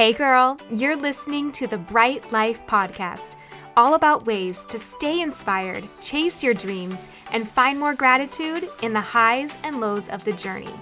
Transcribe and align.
Hey 0.00 0.14
girl, 0.14 0.56
you're 0.70 0.96
listening 0.96 1.52
to 1.52 1.66
the 1.66 1.76
Bright 1.76 2.32
Life 2.32 2.66
Podcast, 2.66 3.36
all 3.76 3.92
about 3.92 4.24
ways 4.24 4.64
to 4.70 4.78
stay 4.78 5.20
inspired, 5.20 5.86
chase 6.00 6.42
your 6.42 6.54
dreams, 6.54 7.06
and 7.32 7.46
find 7.46 7.78
more 7.78 7.92
gratitude 7.92 8.66
in 8.80 8.94
the 8.94 9.00
highs 9.02 9.54
and 9.62 9.78
lows 9.78 10.08
of 10.08 10.24
the 10.24 10.32
journey. 10.32 10.72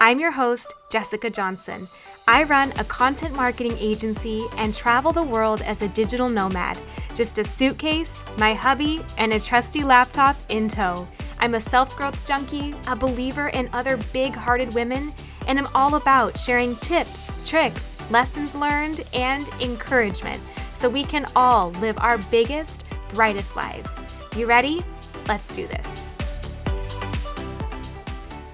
I'm 0.00 0.18
your 0.18 0.32
host, 0.32 0.74
Jessica 0.90 1.30
Johnson. 1.30 1.86
I 2.26 2.42
run 2.42 2.72
a 2.80 2.82
content 2.82 3.36
marketing 3.36 3.76
agency 3.78 4.44
and 4.56 4.74
travel 4.74 5.12
the 5.12 5.22
world 5.22 5.62
as 5.62 5.82
a 5.82 5.88
digital 5.90 6.28
nomad, 6.28 6.80
just 7.14 7.38
a 7.38 7.44
suitcase, 7.44 8.24
my 8.38 8.54
hubby, 8.54 9.04
and 9.18 9.34
a 9.34 9.38
trusty 9.38 9.84
laptop 9.84 10.34
in 10.48 10.66
tow. 10.66 11.06
I'm 11.38 11.54
a 11.54 11.60
self 11.60 11.96
growth 11.96 12.26
junkie, 12.26 12.74
a 12.88 12.96
believer 12.96 13.50
in 13.50 13.70
other 13.72 13.98
big 14.12 14.34
hearted 14.34 14.74
women, 14.74 15.12
and 15.48 15.58
I'm 15.58 15.66
all 15.74 15.94
about 15.94 16.38
sharing 16.38 16.76
tips, 16.76 17.32
tricks, 17.48 17.96
lessons 18.10 18.54
learned, 18.54 19.00
and 19.14 19.48
encouragement 19.60 20.40
so 20.74 20.88
we 20.88 21.02
can 21.02 21.26
all 21.34 21.70
live 21.72 21.98
our 21.98 22.18
biggest, 22.30 22.84
brightest 23.14 23.56
lives. 23.56 23.98
You 24.36 24.46
ready? 24.46 24.84
Let's 25.26 25.54
do 25.54 25.66
this. 25.66 26.04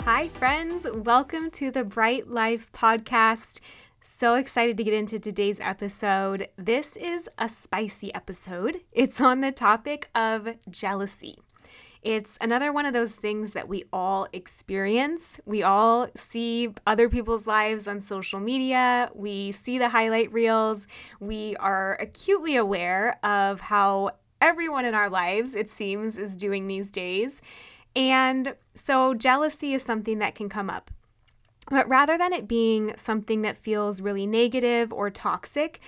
Hi, 0.04 0.28
friends. 0.28 0.86
Welcome 0.94 1.50
to 1.52 1.72
the 1.72 1.82
Bright 1.82 2.28
Life 2.28 2.70
Podcast. 2.72 3.60
So 4.00 4.36
excited 4.36 4.76
to 4.76 4.84
get 4.84 4.94
into 4.94 5.18
today's 5.18 5.58
episode. 5.60 6.48
This 6.56 6.94
is 6.94 7.28
a 7.38 7.48
spicy 7.48 8.14
episode. 8.14 8.82
It's 8.92 9.20
on 9.20 9.40
the 9.40 9.50
topic 9.50 10.10
of 10.14 10.56
jealousy. 10.70 11.38
It's 12.04 12.36
another 12.42 12.70
one 12.70 12.84
of 12.84 12.92
those 12.92 13.16
things 13.16 13.54
that 13.54 13.66
we 13.66 13.84
all 13.90 14.28
experience. 14.34 15.40
We 15.46 15.62
all 15.62 16.08
see 16.14 16.68
other 16.86 17.08
people's 17.08 17.46
lives 17.46 17.88
on 17.88 18.02
social 18.02 18.40
media, 18.40 19.08
we 19.14 19.52
see 19.52 19.78
the 19.78 19.88
highlight 19.88 20.30
reels, 20.30 20.86
we 21.18 21.56
are 21.56 21.96
acutely 21.98 22.56
aware 22.56 23.18
of 23.24 23.60
how 23.62 24.10
everyone 24.42 24.84
in 24.84 24.94
our 24.94 25.08
lives, 25.08 25.54
it 25.54 25.70
seems, 25.70 26.18
is 26.18 26.36
doing 26.36 26.66
these 26.66 26.90
days. 26.90 27.40
And 27.96 28.54
so 28.74 29.14
jealousy 29.14 29.72
is 29.72 29.82
something 29.82 30.18
that 30.18 30.34
can 30.34 30.50
come 30.50 30.68
up. 30.68 30.90
But 31.70 31.88
rather 31.88 32.18
than 32.18 32.34
it 32.34 32.46
being 32.46 32.94
something 32.98 33.40
that 33.42 33.56
feels 33.56 34.02
really 34.02 34.26
negative 34.26 34.92
or 34.92 35.08
toxic, 35.08 35.80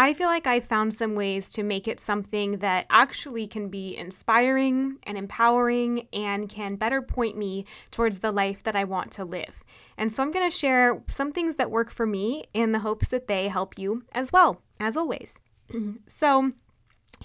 I 0.00 0.14
feel 0.14 0.28
like 0.28 0.46
I've 0.46 0.64
found 0.64 0.94
some 0.94 1.16
ways 1.16 1.48
to 1.48 1.64
make 1.64 1.88
it 1.88 1.98
something 1.98 2.58
that 2.58 2.86
actually 2.88 3.48
can 3.48 3.68
be 3.68 3.96
inspiring 3.96 4.98
and 5.02 5.18
empowering 5.18 6.06
and 6.12 6.48
can 6.48 6.76
better 6.76 7.02
point 7.02 7.36
me 7.36 7.64
towards 7.90 8.20
the 8.20 8.30
life 8.30 8.62
that 8.62 8.76
I 8.76 8.84
want 8.84 9.10
to 9.12 9.24
live. 9.24 9.64
And 9.96 10.12
so 10.12 10.22
I'm 10.22 10.30
going 10.30 10.48
to 10.48 10.56
share 10.56 11.02
some 11.08 11.32
things 11.32 11.56
that 11.56 11.72
work 11.72 11.90
for 11.90 12.06
me 12.06 12.44
in 12.54 12.70
the 12.70 12.78
hopes 12.78 13.08
that 13.08 13.26
they 13.26 13.48
help 13.48 13.76
you 13.76 14.04
as 14.12 14.30
well, 14.30 14.62
as 14.78 14.96
always. 14.96 15.40
so 16.06 16.52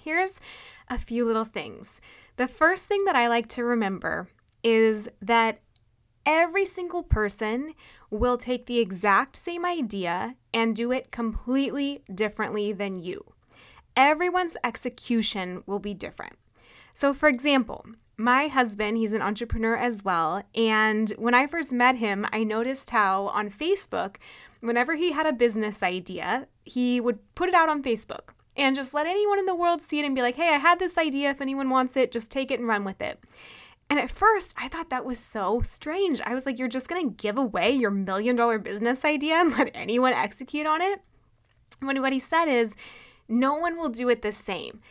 here's 0.01 0.41
a 0.89 0.97
few 0.97 1.25
little 1.25 1.45
things. 1.45 2.01
The 2.37 2.47
first 2.47 2.85
thing 2.85 3.05
that 3.05 3.15
I 3.15 3.27
like 3.27 3.49
to 3.49 3.63
remember 3.63 4.29
is 4.63 5.07
that 5.21 5.59
every 6.25 6.65
single 6.65 7.03
person 7.03 7.73
will 8.09 8.37
take 8.37 8.65
the 8.65 8.79
exact 8.79 9.35
same 9.35 9.65
idea 9.65 10.35
and 10.53 10.75
do 10.75 10.91
it 10.91 11.11
completely 11.11 12.03
differently 12.13 12.71
than 12.71 13.01
you. 13.01 13.23
Everyone's 13.95 14.57
execution 14.63 15.63
will 15.65 15.79
be 15.79 15.93
different. 15.93 16.33
So, 16.93 17.13
for 17.13 17.29
example, 17.29 17.85
my 18.17 18.47
husband, 18.47 18.97
he's 18.97 19.13
an 19.13 19.21
entrepreneur 19.21 19.75
as 19.75 20.03
well. 20.03 20.43
And 20.55 21.09
when 21.17 21.33
I 21.33 21.47
first 21.47 21.73
met 21.73 21.95
him, 21.95 22.27
I 22.31 22.43
noticed 22.43 22.91
how 22.91 23.27
on 23.27 23.49
Facebook, 23.49 24.17
whenever 24.61 24.95
he 24.95 25.11
had 25.11 25.25
a 25.25 25.33
business 25.33 25.81
idea, 25.81 26.47
he 26.63 27.01
would 27.01 27.19
put 27.35 27.49
it 27.49 27.55
out 27.55 27.69
on 27.69 27.83
Facebook 27.83 28.29
and 28.55 28.75
just 28.75 28.93
let 28.93 29.07
anyone 29.07 29.39
in 29.39 29.45
the 29.45 29.55
world 29.55 29.81
see 29.81 29.99
it 29.99 30.05
and 30.05 30.15
be 30.15 30.21
like, 30.21 30.35
hey, 30.35 30.49
I 30.49 30.57
had 30.57 30.79
this 30.79 30.97
idea. 30.97 31.31
If 31.31 31.41
anyone 31.41 31.69
wants 31.69 31.97
it, 31.97 32.11
just 32.11 32.31
take 32.31 32.51
it 32.51 32.59
and 32.59 32.67
run 32.67 32.83
with 32.83 33.01
it. 33.01 33.23
And 33.93 33.99
at 33.99 34.09
first, 34.09 34.55
I 34.57 34.69
thought 34.69 34.89
that 34.89 35.05
was 35.05 35.19
so 35.19 35.61
strange. 35.61 36.19
I 36.21 36.33
was 36.33 36.47
like, 36.47 36.57
you're 36.57 36.67
just 36.67 36.89
going 36.89 37.07
to 37.07 37.15
give 37.15 37.37
away 37.37 37.69
your 37.69 37.91
million 37.91 38.35
dollar 38.35 38.57
business 38.57 39.05
idea 39.05 39.35
and 39.35 39.51
let 39.57 39.69
anyone 39.75 40.13
execute 40.13 40.65
on 40.65 40.81
it? 40.81 40.99
When 41.79 42.01
what 42.01 42.11
he 42.11 42.17
said 42.17 42.45
is, 42.45 42.75
no 43.29 43.53
one 43.53 43.77
will 43.77 43.89
do 43.89 44.09
it 44.09 44.23
the 44.23 44.33
same. 44.33 44.81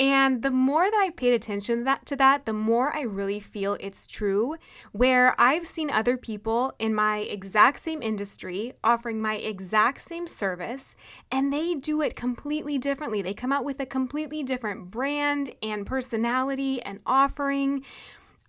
And 0.00 0.42
the 0.42 0.50
more 0.50 0.90
that 0.90 1.00
I've 1.00 1.14
paid 1.14 1.34
attention 1.34 1.84
that, 1.84 2.04
to 2.06 2.16
that, 2.16 2.46
the 2.46 2.52
more 2.52 2.92
I 2.96 3.02
really 3.02 3.38
feel 3.38 3.76
it's 3.78 4.08
true. 4.08 4.56
Where 4.90 5.40
I've 5.40 5.66
seen 5.66 5.88
other 5.88 6.16
people 6.16 6.72
in 6.80 6.96
my 6.96 7.18
exact 7.18 7.78
same 7.78 8.02
industry 8.02 8.72
offering 8.82 9.22
my 9.22 9.36
exact 9.36 10.00
same 10.00 10.26
service, 10.26 10.96
and 11.30 11.52
they 11.52 11.76
do 11.76 12.02
it 12.02 12.16
completely 12.16 12.76
differently. 12.76 13.22
They 13.22 13.34
come 13.34 13.52
out 13.52 13.64
with 13.64 13.78
a 13.78 13.86
completely 13.86 14.42
different 14.42 14.90
brand 14.90 15.54
and 15.62 15.86
personality 15.86 16.82
and 16.82 16.98
offering 17.06 17.84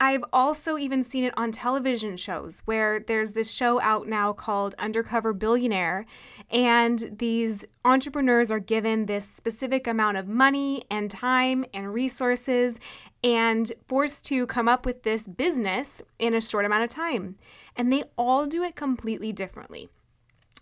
I've 0.01 0.23
also 0.31 0.77
even 0.77 1.03
seen 1.03 1.25
it 1.25 1.33
on 1.35 1.51
television 1.51 2.15
shows 2.15 2.61
where 2.63 3.01
there's 3.01 3.33
this 3.33 3.51
show 3.53 3.81
out 3.81 4.07
now 4.07 4.31
called 4.31 4.73
Undercover 4.79 5.33
Billionaire, 5.33 6.05
and 6.49 7.17
these 7.19 7.65
entrepreneurs 7.83 8.49
are 8.49 8.59
given 8.59 9.07
this 9.07 9.27
specific 9.27 9.87
amount 9.87 10.15
of 10.15 10.25
money 10.25 10.83
and 10.89 11.11
time 11.11 11.65
and 11.73 11.93
resources 11.93 12.79
and 13.23 13.73
forced 13.87 14.23
to 14.27 14.47
come 14.47 14.69
up 14.69 14.85
with 14.85 15.03
this 15.03 15.27
business 15.27 16.01
in 16.17 16.33
a 16.33 16.39
short 16.39 16.63
amount 16.63 16.83
of 16.83 16.89
time. 16.89 17.35
And 17.75 17.91
they 17.91 18.03
all 18.17 18.47
do 18.47 18.63
it 18.63 18.77
completely 18.77 19.33
differently. 19.33 19.89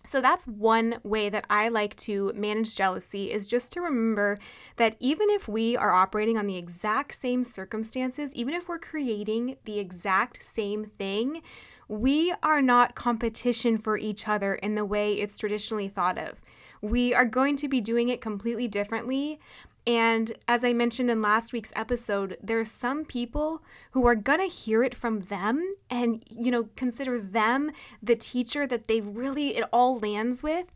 So 0.04 0.20
that's 0.20 0.46
one 0.46 1.00
way 1.02 1.28
that 1.28 1.44
I 1.50 1.68
like 1.68 1.94
to 1.96 2.32
manage 2.34 2.76
jealousy 2.76 3.30
is 3.30 3.46
just 3.46 3.72
to 3.72 3.80
remember 3.80 4.38
that 4.76 4.96
even 5.00 5.28
if 5.30 5.48
we 5.48 5.76
are 5.76 5.92
operating 5.92 6.38
on 6.38 6.46
the 6.46 6.56
exact 6.56 7.14
same 7.14 7.44
circumstances, 7.44 8.34
even 8.34 8.54
if 8.54 8.68
we're 8.68 8.78
creating 8.78 9.56
the 9.64 9.78
exact 9.78 10.42
same 10.42 10.84
thing, 10.84 11.42
we 11.88 12.34
are 12.42 12.62
not 12.62 12.94
competition 12.94 13.78
for 13.78 13.96
each 13.96 14.28
other 14.28 14.54
in 14.54 14.74
the 14.74 14.84
way 14.84 15.14
it's 15.14 15.38
traditionally 15.38 15.88
thought 15.88 16.18
of. 16.18 16.44
We 16.80 17.12
are 17.14 17.24
going 17.24 17.56
to 17.56 17.68
be 17.68 17.80
doing 17.80 18.08
it 18.08 18.20
completely 18.20 18.68
differently, 18.68 19.40
and 19.88 20.32
as 20.46 20.64
I 20.64 20.74
mentioned 20.74 21.10
in 21.10 21.22
last 21.22 21.54
week's 21.54 21.72
episode, 21.74 22.36
there's 22.42 22.70
some 22.70 23.06
people 23.06 23.62
who 23.92 24.06
are 24.06 24.14
going 24.14 24.40
to 24.40 24.54
hear 24.54 24.82
it 24.82 24.94
from 24.94 25.20
them 25.20 25.76
and, 25.88 26.22
you 26.30 26.50
know, 26.50 26.68
consider 26.76 27.18
them 27.18 27.70
the 28.02 28.14
teacher 28.14 28.66
that 28.66 28.86
they 28.86 29.00
really, 29.00 29.56
it 29.56 29.64
all 29.72 29.98
lands 29.98 30.42
with. 30.42 30.66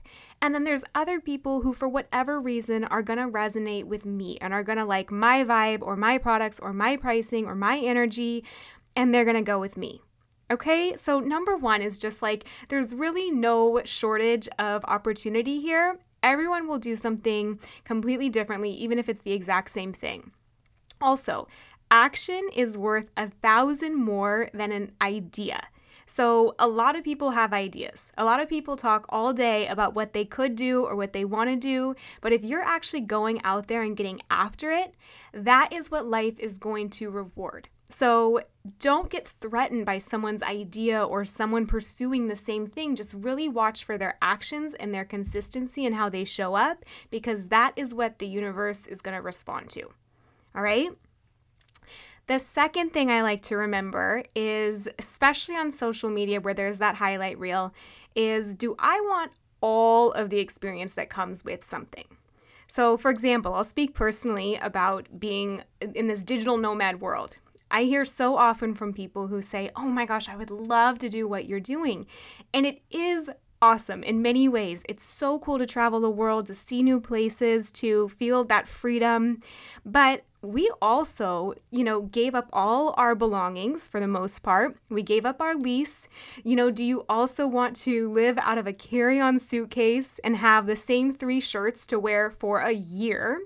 And 0.40 0.54
then 0.54 0.64
there's 0.64 0.82
other 0.94 1.20
people 1.20 1.60
who, 1.60 1.74
for 1.74 1.86
whatever 1.86 2.40
reason, 2.40 2.84
are 2.84 3.02
going 3.02 3.18
to 3.18 3.28
resonate 3.28 3.84
with 3.84 4.06
me 4.06 4.38
and 4.40 4.54
are 4.54 4.62
going 4.62 4.78
to 4.78 4.86
like 4.86 5.10
my 5.10 5.44
vibe 5.44 5.82
or 5.82 5.94
my 5.94 6.16
products 6.16 6.58
or 6.58 6.72
my 6.72 6.96
pricing 6.96 7.44
or 7.44 7.54
my 7.54 7.76
energy, 7.76 8.42
and 8.96 9.12
they're 9.12 9.26
going 9.26 9.36
to 9.36 9.42
go 9.42 9.60
with 9.60 9.76
me. 9.76 10.00
Okay, 10.52 10.94
so 10.96 11.18
number 11.18 11.56
one 11.56 11.82
is 11.82 11.98
just 11.98 12.22
like 12.22 12.46
there's 12.68 12.94
really 12.94 13.30
no 13.30 13.80
shortage 13.84 14.48
of 14.58 14.84
opportunity 14.84 15.60
here 15.60 15.98
everyone 16.22 16.68
will 16.68 16.78
do 16.78 16.96
something 16.96 17.58
completely 17.84 18.28
differently, 18.28 18.70
even 18.70 18.98
if 18.98 19.08
it's 19.08 19.20
the 19.20 19.32
exact 19.32 19.70
same 19.70 19.92
thing. 19.92 20.30
Also, 21.00 21.48
action 21.90 22.48
is 22.54 22.78
worth 22.78 23.10
a 23.16 23.28
thousand 23.28 23.96
more 23.96 24.48
than 24.54 24.72
an 24.72 24.92
idea. 25.00 25.62
So, 26.06 26.54
a 26.58 26.66
lot 26.66 26.96
of 26.96 27.04
people 27.04 27.30
have 27.30 27.52
ideas. 27.52 28.12
A 28.18 28.24
lot 28.24 28.40
of 28.40 28.48
people 28.48 28.76
talk 28.76 29.06
all 29.08 29.32
day 29.32 29.66
about 29.66 29.94
what 29.94 30.12
they 30.12 30.24
could 30.24 30.56
do 30.56 30.84
or 30.84 30.94
what 30.94 31.12
they 31.12 31.24
want 31.24 31.48
to 31.48 31.56
do. 31.56 31.94
But 32.20 32.32
if 32.32 32.44
you're 32.44 32.62
actually 32.62 33.00
going 33.00 33.40
out 33.44 33.68
there 33.68 33.82
and 33.82 33.96
getting 33.96 34.20
after 34.30 34.70
it, 34.70 34.94
that 35.32 35.72
is 35.72 35.90
what 35.90 36.04
life 36.06 36.38
is 36.38 36.58
going 36.58 36.90
to 36.90 37.10
reward. 37.10 37.68
So 37.92 38.40
don't 38.78 39.10
get 39.10 39.26
threatened 39.26 39.84
by 39.84 39.98
someone's 39.98 40.42
idea 40.42 41.04
or 41.04 41.26
someone 41.26 41.66
pursuing 41.66 42.28
the 42.28 42.36
same 42.36 42.66
thing. 42.66 42.96
Just 42.96 43.12
really 43.12 43.48
watch 43.48 43.84
for 43.84 43.98
their 43.98 44.16
actions 44.22 44.72
and 44.74 44.94
their 44.94 45.04
consistency 45.04 45.84
and 45.84 45.94
how 45.94 46.08
they 46.08 46.24
show 46.24 46.54
up 46.54 46.84
because 47.10 47.48
that 47.48 47.72
is 47.76 47.94
what 47.94 48.18
the 48.18 48.26
universe 48.26 48.86
is 48.86 49.02
going 49.02 49.16
to 49.16 49.20
respond 49.20 49.68
to. 49.70 49.90
All 50.54 50.62
right? 50.62 50.90
The 52.28 52.38
second 52.38 52.94
thing 52.94 53.10
I 53.10 53.20
like 53.20 53.42
to 53.42 53.56
remember 53.56 54.24
is, 54.34 54.88
especially 54.98 55.56
on 55.56 55.70
social 55.70 56.08
media 56.08 56.40
where 56.40 56.54
there's 56.54 56.78
that 56.78 56.96
highlight 56.96 57.38
reel, 57.38 57.74
is 58.14 58.54
do 58.54 58.74
I 58.78 59.00
want 59.00 59.32
all 59.60 60.12
of 60.12 60.30
the 60.30 60.38
experience 60.38 60.94
that 60.94 61.10
comes 61.10 61.44
with 61.44 61.62
something? 61.64 62.06
So, 62.68 62.96
for 62.96 63.10
example, 63.10 63.52
I'll 63.52 63.64
speak 63.64 63.92
personally 63.92 64.56
about 64.56 65.20
being 65.20 65.62
in 65.94 66.06
this 66.06 66.24
digital 66.24 66.56
nomad 66.56 67.02
world. 67.02 67.36
I 67.72 67.84
hear 67.84 68.04
so 68.04 68.36
often 68.36 68.74
from 68.74 68.92
people 68.92 69.28
who 69.28 69.42
say, 69.42 69.70
Oh 69.74 69.86
my 69.86 70.04
gosh, 70.04 70.28
I 70.28 70.36
would 70.36 70.50
love 70.50 70.98
to 70.98 71.08
do 71.08 71.26
what 71.26 71.46
you're 71.46 71.58
doing. 71.58 72.06
And 72.52 72.66
it 72.66 72.82
is 72.90 73.30
awesome 73.62 74.02
in 74.02 74.20
many 74.20 74.48
ways. 74.48 74.82
It's 74.88 75.04
so 75.04 75.38
cool 75.38 75.56
to 75.58 75.64
travel 75.64 76.00
the 76.00 76.10
world, 76.10 76.46
to 76.46 76.54
see 76.54 76.82
new 76.82 77.00
places, 77.00 77.70
to 77.72 78.08
feel 78.10 78.44
that 78.44 78.68
freedom. 78.68 79.40
But 79.86 80.24
we 80.42 80.70
also, 80.82 81.54
you 81.70 81.84
know, 81.84 82.02
gave 82.02 82.34
up 82.34 82.50
all 82.52 82.92
our 82.98 83.14
belongings 83.14 83.86
for 83.86 84.00
the 84.00 84.08
most 84.08 84.40
part. 84.40 84.76
We 84.90 85.04
gave 85.04 85.24
up 85.24 85.40
our 85.40 85.54
lease. 85.54 86.08
You 86.42 86.56
know, 86.56 86.70
do 86.70 86.82
you 86.82 87.04
also 87.08 87.46
want 87.46 87.76
to 87.76 88.10
live 88.10 88.36
out 88.38 88.58
of 88.58 88.66
a 88.66 88.72
carry 88.72 89.20
on 89.20 89.38
suitcase 89.38 90.18
and 90.24 90.36
have 90.36 90.66
the 90.66 90.76
same 90.76 91.12
three 91.12 91.40
shirts 91.40 91.86
to 91.86 91.98
wear 91.98 92.28
for 92.28 92.58
a 92.58 92.72
year? 92.72 93.40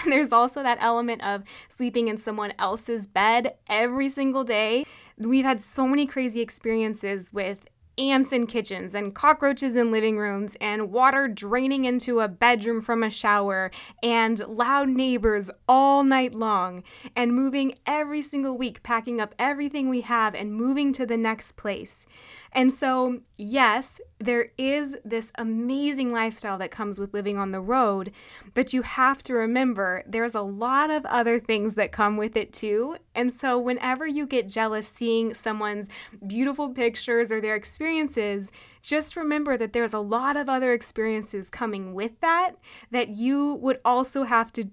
There's 0.06 0.32
also 0.32 0.62
that 0.62 0.78
element 0.80 1.24
of 1.24 1.44
sleeping 1.68 2.08
in 2.08 2.16
someone 2.16 2.52
else's 2.58 3.06
bed 3.06 3.54
every 3.68 4.08
single 4.08 4.44
day. 4.44 4.84
We've 5.16 5.44
had 5.44 5.60
so 5.60 5.86
many 5.88 6.06
crazy 6.06 6.40
experiences 6.40 7.32
with 7.32 7.68
ants 7.98 8.32
in 8.32 8.46
kitchens 8.46 8.94
and 8.94 9.14
cockroaches 9.14 9.76
in 9.76 9.90
living 9.90 10.18
rooms 10.18 10.56
and 10.60 10.90
water 10.90 11.28
draining 11.28 11.84
into 11.84 12.20
a 12.20 12.28
bedroom 12.28 12.80
from 12.80 13.02
a 13.02 13.10
shower 13.10 13.70
and 14.02 14.38
loud 14.46 14.88
neighbors 14.88 15.50
all 15.68 16.04
night 16.04 16.34
long 16.34 16.82
and 17.16 17.34
moving 17.34 17.74
every 17.86 18.22
single 18.22 18.56
week, 18.56 18.82
packing 18.82 19.20
up 19.20 19.34
everything 19.38 19.88
we 19.88 20.02
have 20.02 20.34
and 20.34 20.54
moving 20.54 20.92
to 20.92 21.04
the 21.04 21.16
next 21.16 21.52
place. 21.52 22.06
And 22.52 22.72
so, 22.72 23.20
yes, 23.36 24.00
there 24.18 24.48
is 24.56 24.96
this 25.04 25.30
amazing 25.36 26.12
lifestyle 26.12 26.58
that 26.58 26.70
comes 26.70 26.98
with 26.98 27.14
living 27.14 27.38
on 27.38 27.50
the 27.50 27.60
road, 27.60 28.10
but 28.54 28.72
you 28.72 28.82
have 28.82 29.22
to 29.24 29.34
remember 29.34 30.02
there's 30.06 30.34
a 30.34 30.40
lot 30.40 30.90
of 30.90 31.04
other 31.06 31.38
things 31.38 31.74
that 31.74 31.92
come 31.92 32.16
with 32.16 32.36
it 32.36 32.52
too. 32.52 32.96
And 33.14 33.32
so, 33.32 33.58
whenever 33.58 34.06
you 34.06 34.26
get 34.26 34.48
jealous 34.48 34.88
seeing 34.88 35.34
someone's 35.34 35.88
beautiful 36.26 36.70
pictures 36.70 37.30
or 37.30 37.40
their 37.40 37.54
experiences, 37.88 38.52
just 38.82 39.16
remember 39.16 39.56
that 39.56 39.72
there's 39.72 39.94
a 39.94 39.98
lot 39.98 40.36
of 40.36 40.48
other 40.48 40.72
experiences 40.72 41.48
coming 41.48 41.94
with 41.94 42.20
that 42.20 42.52
that 42.90 43.08
you 43.08 43.54
would 43.54 43.80
also 43.84 44.24
have 44.24 44.52
to 44.52 44.64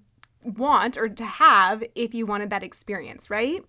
want 0.44 0.98
or 0.98 1.08
to 1.08 1.24
have 1.24 1.82
if 1.94 2.12
you 2.12 2.26
wanted 2.26 2.50
that 2.50 2.62
experience, 2.62 3.30
right? 3.30 3.64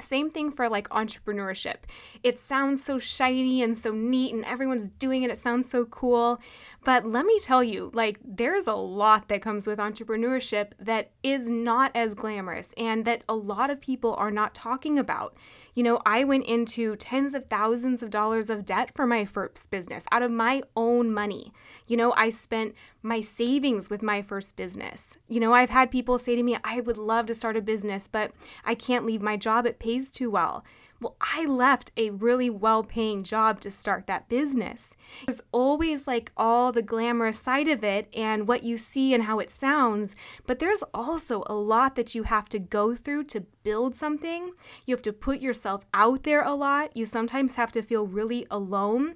Same 0.00 0.30
thing 0.30 0.50
for 0.50 0.68
like 0.68 0.88
entrepreneurship. 0.88 1.76
It 2.22 2.38
sounds 2.38 2.82
so 2.84 2.98
shiny 2.98 3.62
and 3.62 3.76
so 3.76 3.92
neat, 3.92 4.34
and 4.34 4.44
everyone's 4.44 4.88
doing 4.88 5.22
it. 5.22 5.30
It 5.30 5.38
sounds 5.38 5.68
so 5.70 5.84
cool. 5.84 6.40
But 6.84 7.06
let 7.06 7.26
me 7.26 7.38
tell 7.38 7.62
you, 7.62 7.90
like, 7.92 8.18
there's 8.24 8.66
a 8.66 8.74
lot 8.74 9.28
that 9.28 9.42
comes 9.42 9.66
with 9.66 9.78
entrepreneurship 9.78 10.72
that 10.78 11.10
is 11.22 11.50
not 11.50 11.92
as 11.94 12.14
glamorous 12.14 12.72
and 12.76 13.04
that 13.04 13.22
a 13.28 13.34
lot 13.34 13.70
of 13.70 13.80
people 13.80 14.14
are 14.14 14.30
not 14.30 14.54
talking 14.54 14.98
about. 14.98 15.36
You 15.74 15.82
know, 15.82 16.00
I 16.06 16.24
went 16.24 16.46
into 16.46 16.96
tens 16.96 17.34
of 17.34 17.46
thousands 17.46 18.02
of 18.02 18.10
dollars 18.10 18.50
of 18.50 18.64
debt 18.64 18.92
for 18.94 19.06
my 19.06 19.24
first 19.24 19.70
business 19.70 20.04
out 20.10 20.22
of 20.22 20.30
my 20.30 20.62
own 20.74 21.12
money. 21.12 21.52
You 21.86 21.96
know, 21.96 22.12
I 22.16 22.30
spent 22.30 22.74
my 23.02 23.20
savings 23.20 23.88
with 23.88 24.02
my 24.02 24.22
first 24.22 24.56
business. 24.56 25.16
You 25.28 25.40
know, 25.40 25.54
I've 25.54 25.70
had 25.70 25.90
people 25.90 26.18
say 26.18 26.36
to 26.36 26.42
me, 26.42 26.56
I 26.62 26.80
would 26.80 26.98
love 26.98 27.26
to 27.26 27.34
start 27.34 27.56
a 27.56 27.62
business, 27.62 28.08
but 28.08 28.32
I 28.64 28.74
can't 28.74 29.06
leave 29.06 29.22
my 29.22 29.36
job. 29.36 29.66
It 29.66 29.78
pays 29.78 30.10
too 30.10 30.30
well. 30.30 30.64
Well, 31.00 31.16
I 31.18 31.46
left 31.46 31.92
a 31.96 32.10
really 32.10 32.50
well 32.50 32.84
paying 32.84 33.24
job 33.24 33.60
to 33.60 33.70
start 33.70 34.06
that 34.06 34.28
business. 34.28 34.94
There's 35.26 35.40
always 35.50 36.06
like 36.06 36.30
all 36.36 36.72
the 36.72 36.82
glamorous 36.82 37.38
side 37.40 37.68
of 37.68 37.82
it 37.82 38.08
and 38.14 38.46
what 38.46 38.64
you 38.64 38.76
see 38.76 39.14
and 39.14 39.22
how 39.24 39.38
it 39.38 39.48
sounds, 39.48 40.14
but 40.46 40.58
there's 40.58 40.82
also 40.92 41.42
a 41.46 41.54
lot 41.54 41.94
that 41.94 42.14
you 42.14 42.24
have 42.24 42.50
to 42.50 42.58
go 42.58 42.94
through 42.94 43.24
to 43.24 43.46
build 43.62 43.96
something. 43.96 44.52
You 44.84 44.94
have 44.94 45.02
to 45.02 45.12
put 45.14 45.40
yourself 45.40 45.86
out 45.94 46.24
there 46.24 46.42
a 46.42 46.52
lot. 46.52 46.94
You 46.94 47.06
sometimes 47.06 47.54
have 47.54 47.72
to 47.72 47.82
feel 47.82 48.06
really 48.06 48.46
alone 48.50 49.14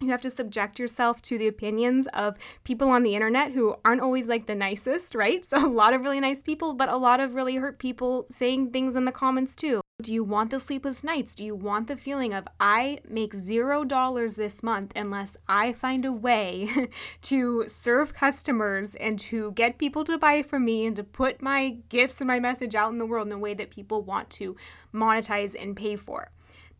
you 0.00 0.08
have 0.08 0.20
to 0.22 0.30
subject 0.30 0.78
yourself 0.78 1.22
to 1.22 1.38
the 1.38 1.48
opinions 1.48 2.06
of 2.08 2.36
people 2.64 2.90
on 2.90 3.02
the 3.02 3.14
internet 3.14 3.52
who 3.52 3.76
aren't 3.84 4.02
always 4.02 4.28
like 4.28 4.46
the 4.46 4.54
nicest, 4.54 5.14
right? 5.14 5.44
So, 5.46 5.64
a 5.64 5.68
lot 5.68 5.94
of 5.94 6.02
really 6.02 6.18
nice 6.18 6.42
people, 6.42 6.74
but 6.74 6.88
a 6.88 6.96
lot 6.96 7.20
of 7.20 7.34
really 7.34 7.56
hurt 7.56 7.78
people 7.78 8.26
saying 8.30 8.72
things 8.72 8.96
in 8.96 9.04
the 9.04 9.12
comments 9.12 9.54
too. 9.54 9.80
Do 10.02 10.12
you 10.12 10.24
want 10.24 10.50
the 10.50 10.60
sleepless 10.60 11.02
nights? 11.02 11.34
Do 11.34 11.44
you 11.44 11.54
want 11.54 11.86
the 11.86 11.96
feeling 11.96 12.34
of 12.34 12.46
I 12.60 12.98
make 13.08 13.34
zero 13.34 13.84
dollars 13.84 14.34
this 14.34 14.62
month 14.62 14.92
unless 14.94 15.38
I 15.48 15.72
find 15.72 16.04
a 16.04 16.12
way 16.12 16.68
to 17.22 17.64
serve 17.66 18.12
customers 18.12 18.94
and 18.96 19.18
to 19.20 19.52
get 19.52 19.78
people 19.78 20.04
to 20.04 20.18
buy 20.18 20.42
from 20.42 20.66
me 20.66 20.84
and 20.84 20.96
to 20.96 21.04
put 21.04 21.40
my 21.40 21.78
gifts 21.88 22.20
and 22.20 22.28
my 22.28 22.40
message 22.40 22.74
out 22.74 22.92
in 22.92 22.98
the 22.98 23.06
world 23.06 23.28
in 23.28 23.32
a 23.32 23.38
way 23.38 23.54
that 23.54 23.70
people 23.70 24.02
want 24.02 24.28
to 24.30 24.56
monetize 24.92 25.54
and 25.60 25.76
pay 25.76 25.96
for? 25.96 26.30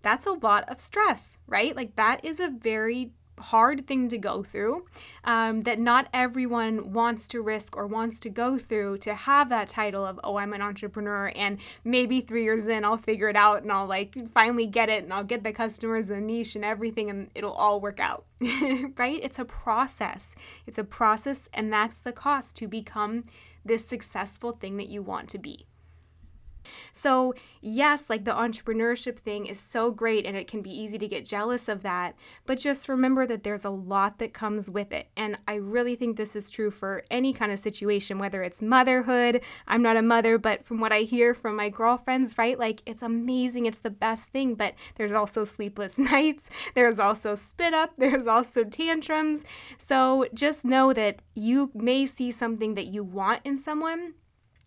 That's 0.07 0.27
a 0.27 0.33
lot 0.33 0.69
of 0.69 0.79
stress, 0.79 1.39
right? 1.47 1.75
Like, 1.75 1.97
that 1.97 2.25
is 2.25 2.41
a 2.41 2.49
very 2.49 3.13
hard 3.39 3.87
thing 3.87 4.09
to 4.09 4.17
go 4.17 4.43
through 4.43 4.87
um, 5.25 5.61
that 5.63 5.79
not 5.79 6.09
everyone 6.15 6.95
wants 6.95 7.29
to 7.29 7.43
risk 7.43 7.77
or 7.77 7.87
wants 7.87 8.19
to 8.19 8.31
go 8.31 8.57
through 8.57 8.97
to 8.97 9.15
have 9.15 9.51
that 9.51 9.69
title 9.69 10.07
of 10.07 10.19
oh 10.25 10.37
i'm 10.37 10.55
an 10.55 10.63
entrepreneur 10.63 11.31
and 11.37 11.59
maybe 11.85 12.23
three 12.23 12.45
years 12.45 12.67
in 12.67 12.83
i'll 12.83 12.97
figure 12.97 13.29
it 13.29 13.37
out 13.37 13.61
and 13.61 13.71
i'll 13.71 13.85
like 13.85 14.17
finally 14.33 14.65
get 14.65 14.89
it 14.89 15.05
and 15.05 15.13
i'll 15.13 15.23
get 15.23 15.45
the 15.45 15.53
customers 15.53 16.09
and 16.09 16.17
the 16.17 16.35
niche 16.35 16.57
and 16.57 16.65
everything 16.65 17.11
and 17.11 17.29
it'll 17.35 17.53
all 17.53 17.79
work 17.79 18.01
out 18.01 18.25
right? 18.99 19.21
It's 19.23 19.39
a 19.39 19.45
process. 19.45 20.37
It's 20.67 20.79
a 20.79 20.85
process 20.85 21.49
and 21.55 21.73
that's 21.73 21.99
the 21.99 22.13
cost 22.13 22.57
to 22.57 22.69
become 22.69 23.25
this 23.65 23.87
successful 23.87 24.53
thing 24.53 24.77
that 24.77 24.89
you 24.89 25.03
want 25.03 25.29
to 25.31 25.39
be 25.39 25.67
so, 26.93 27.35
yes, 27.61 28.09
like 28.09 28.25
the 28.25 28.33
entrepreneurship 28.33 29.19
thing 29.19 29.47
is 29.47 29.61
so 29.61 29.91
great 29.91 30.25
and 30.25 30.37
it 30.37 30.49
can 30.49 30.63
be 30.63 30.71
easy 30.71 30.99
to 30.99 31.09
get 31.09 31.25
jealous 31.25 31.69
of 31.69 31.83
that, 31.83 32.15
but 32.47 32.59
just 32.59 32.89
remember 32.89 33.27
that 33.27 33.43
there's 33.43 33.65
a 33.65 33.71
lot 33.71 34.19
that 34.19 34.33
comes 34.33 34.71
with 34.71 34.93
it. 34.93 35.09
And 35.17 35.37
I 35.47 35.57
really 35.57 35.95
think 35.95 36.17
this 36.17 36.37
is 36.37 36.51
true 36.51 36.71
for 36.71 37.05
any 37.11 37.33
kind 37.33 37.53
of 37.53 37.59
situation, 37.59 38.19
whether 38.19 38.43
it's 38.43 38.63
motherhood. 38.63 39.43
I'm 39.67 39.83
not 39.83 39.97
a 39.97 40.03
mother, 40.03 40.39
but 40.39 40.65
from 40.65 40.81
what 40.81 40.93
I 40.93 41.01
hear 41.01 41.35
from 41.35 41.57
my 41.57 41.69
girlfriends, 41.69 42.39
right, 42.39 42.59
like 42.59 42.83
it's 42.87 43.03
amazing, 43.03 43.67
it's 43.67 43.81
the 43.81 43.91
best 43.91 44.31
thing, 44.31 44.55
but 44.55 44.75
there's 44.97 45.13
also 45.13 45.45
sleepless 45.45 45.99
nights, 45.99 46.51
there's 46.75 46.99
also 46.99 47.35
spit 47.35 47.75
up, 47.75 47.93
there's 47.99 48.27
also 48.27 48.65
tantrums. 48.65 49.45
So, 49.79 50.27
just 50.35 50.65
know 50.65 50.93
that 50.93 51.21
you 51.35 51.71
may 51.75 52.07
see 52.07 52.31
something 52.31 52.75
that 52.75 52.87
you 52.87 53.05
want 53.05 53.41
in 53.45 53.59
someone 53.59 54.15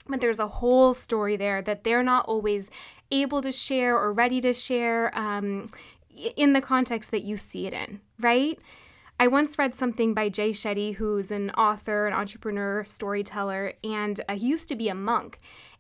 but 0.10 0.22
there's 0.22 0.40
a 0.40 0.48
whole 0.48 0.94
story 0.94 1.36
there 1.38 1.62
that 1.62 1.84
they're 1.84 2.04
not 2.04 2.26
always 2.26 2.70
able 3.12 3.42
to 3.42 3.52
share 3.52 3.98
or 3.98 4.12
ready 4.12 4.42
to 4.42 4.54
share 4.54 5.18
um, 5.18 5.70
in 6.36 6.54
the 6.54 6.62
context 6.62 7.12
that 7.12 7.24
you 7.24 7.38
see 7.38 7.68
it 7.68 7.74
in, 7.74 8.02
right? 8.20 8.60
I 9.20 9.28
once 9.28 9.60
read 9.60 9.76
something 9.76 10.14
by 10.14 10.30
Jay 10.30 10.52
Shetty, 10.52 10.96
who's 10.96 11.30
an 11.30 11.52
author, 11.52 12.08
an 12.08 12.14
entrepreneur, 12.14 12.86
storyteller, 12.86 13.74
and 13.84 14.22
uh, 14.30 14.36
he 14.36 14.48
used 14.48 14.70
to 14.70 14.76
be 14.76 14.90
a 14.90 14.96
monk. 14.96 15.40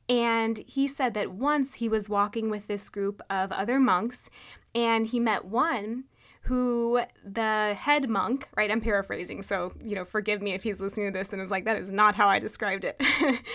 And 0.10 0.58
he 0.68 0.88
said 0.88 1.14
that 1.14 1.32
once 1.32 1.76
he 1.76 1.88
was 1.88 2.10
walking 2.10 2.50
with 2.50 2.68
this 2.68 2.90
group 2.90 3.22
of 3.30 3.52
other 3.52 3.80
monks, 3.80 4.30
and 4.76 5.08
he 5.08 5.20
met 5.20 5.46
one 5.46 6.06
who 6.50 7.00
the 7.24 7.76
head 7.78 8.10
monk, 8.10 8.50
right? 8.58 8.72
I'm 8.72 8.82
paraphrasing, 8.82 9.44
so, 9.44 9.72
you 9.86 9.94
know, 9.94 10.04
forgive 10.04 10.42
me 10.42 10.54
if 10.54 10.64
he's 10.64 10.82
listening 10.82 11.14
to 11.14 11.20
this 11.20 11.32
and 11.32 11.40
is 11.40 11.52
like, 11.52 11.66
that 11.66 11.78
is 11.78 11.92
not 11.92 12.16
how 12.16 12.28
I 12.28 12.40
described 12.40 12.86
it. 12.86 13.00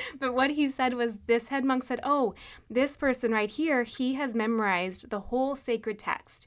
but 0.20 0.32
what 0.32 0.50
he 0.50 0.68
said 0.68 0.94
was 0.94 1.16
this 1.26 1.48
head 1.48 1.64
monk 1.64 1.82
said, 1.82 1.98
Oh, 2.04 2.34
this 2.70 2.96
person 2.96 3.32
right 3.32 3.50
here, 3.50 3.82
he 3.82 4.14
has 4.14 4.36
memorized 4.36 5.10
the 5.10 5.18
whole 5.18 5.56
sacred 5.56 5.98
text. 5.98 6.46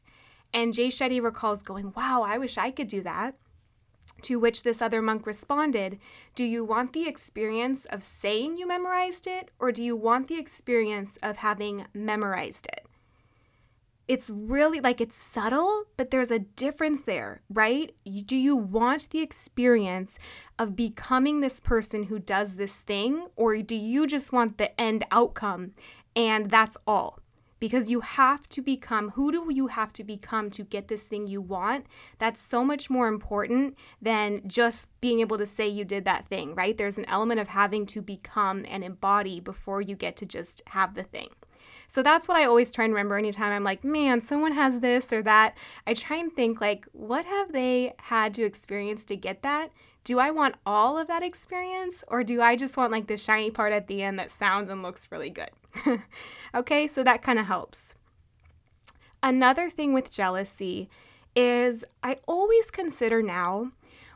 And 0.53 0.73
Jay 0.73 0.87
Shetty 0.87 1.21
recalls 1.21 1.63
going, 1.63 1.91
Wow, 1.97 2.23
I 2.25 2.37
wish 2.37 2.57
I 2.57 2.71
could 2.71 2.87
do 2.87 3.01
that. 3.01 3.35
To 4.21 4.39
which 4.39 4.63
this 4.63 4.81
other 4.81 5.01
monk 5.01 5.27
responded, 5.27 5.99
Do 6.33 6.45
you 6.45 6.63
want 6.63 6.93
the 6.93 7.09
experience 7.09 7.83
of 7.83 8.03
saying 8.03 8.55
you 8.55 8.65
memorized 8.65 9.27
it, 9.27 9.51
or 9.59 9.73
do 9.73 9.83
you 9.83 9.97
want 9.97 10.29
the 10.29 10.39
experience 10.39 11.17
of 11.21 11.35
having 11.35 11.87
memorized 11.93 12.67
it? 12.67 12.85
It's 14.07 14.29
really 14.29 14.79
like 14.79 15.01
it's 15.01 15.17
subtle, 15.17 15.83
but 15.97 16.11
there's 16.11 16.31
a 16.31 16.39
difference 16.39 17.01
there, 17.01 17.41
right? 17.49 17.93
do 18.25 18.37
you 18.37 18.55
want 18.55 19.09
the 19.09 19.19
experience 19.19 20.17
of 20.57 20.75
becoming 20.75 21.41
this 21.41 21.59
person 21.59 22.03
who 22.03 22.19
does 22.19 22.55
this 22.55 22.79
thing, 22.79 23.27
or 23.35 23.61
do 23.61 23.75
you 23.75 24.07
just 24.07 24.31
want 24.31 24.57
the 24.57 24.79
end 24.79 25.03
outcome 25.11 25.73
and 26.15 26.49
that's 26.49 26.77
all? 26.87 27.19
Because 27.59 27.89
you 27.89 28.01
have 28.01 28.47
to 28.49 28.61
become 28.61 29.11
who 29.11 29.31
do 29.31 29.47
you 29.49 29.67
have 29.67 29.91
to 29.93 30.03
become 30.03 30.51
to 30.51 30.63
get 30.63 30.87
this 30.87 31.07
thing 31.07 31.25
you 31.25 31.41
want? 31.41 31.87
That's 32.19 32.39
so 32.39 32.63
much 32.63 32.89
more 32.89 33.07
important 33.07 33.75
than 33.99 34.47
just 34.47 34.89
being 35.01 35.21
able 35.21 35.39
to 35.39 35.45
say 35.45 35.67
you 35.67 35.83
did 35.83 36.05
that 36.05 36.27
thing, 36.27 36.53
right? 36.53 36.77
There's 36.77 36.99
an 36.99 37.05
element 37.05 37.39
of 37.39 37.49
having 37.49 37.87
to 37.87 38.01
become 38.01 38.63
and 38.69 38.83
embody 38.83 39.39
before 39.39 39.81
you 39.81 39.95
get 39.95 40.15
to 40.17 40.25
just 40.25 40.61
have 40.67 40.93
the 40.93 41.03
thing. 41.03 41.29
So 41.87 42.03
that's 42.03 42.27
what 42.27 42.37
I 42.37 42.45
always 42.45 42.71
try 42.71 42.85
and 42.85 42.93
remember 42.93 43.17
anytime 43.17 43.51
I'm 43.51 43.63
like, 43.63 43.83
man, 43.83 44.21
someone 44.21 44.53
has 44.53 44.79
this 44.79 45.11
or 45.11 45.21
that. 45.23 45.57
I 45.85 45.93
try 45.93 46.17
and 46.17 46.31
think, 46.31 46.61
like, 46.61 46.87
what 46.91 47.25
have 47.25 47.51
they 47.51 47.93
had 48.03 48.33
to 48.35 48.43
experience 48.43 49.05
to 49.05 49.15
get 49.15 49.41
that? 49.43 49.71
Do 50.03 50.19
I 50.19 50.31
want 50.31 50.55
all 50.65 50.97
of 50.97 51.07
that 51.07 51.23
experience 51.23 52.03
or 52.07 52.23
do 52.23 52.41
I 52.41 52.55
just 52.55 52.77
want 52.77 52.93
like 52.93 53.07
the 53.07 53.17
shiny 53.17 53.51
part 53.51 53.73
at 53.73 53.87
the 53.87 54.01
end 54.01 54.17
that 54.19 54.31
sounds 54.31 54.69
and 54.69 54.81
looks 54.81 55.11
really 55.11 55.29
good? 55.29 55.49
okay, 56.55 56.87
so 56.87 57.03
that 57.03 57.21
kind 57.21 57.37
of 57.37 57.47
helps. 57.47 57.93
Another 59.21 59.69
thing 59.69 59.91
with 59.91 60.09
jealousy 60.09 60.89
is 61.35 61.83
I 62.01 62.17
always 62.25 62.71
consider 62.71 63.21
now 63.21 63.71